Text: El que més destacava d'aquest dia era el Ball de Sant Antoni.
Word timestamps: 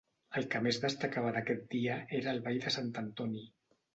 El 0.39 0.45
que 0.53 0.61
més 0.67 0.79
destacava 0.85 1.33
d'aquest 1.35 1.61
dia 1.75 1.99
era 2.21 2.33
el 2.33 2.41
Ball 2.47 2.57
de 2.65 2.75
Sant 2.79 2.91
Antoni. 3.05 3.45